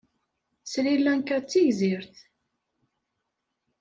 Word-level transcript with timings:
Sri 0.71 0.93
Lanka 1.03 1.37
d 1.41 1.45
tigzirt. 1.49 2.15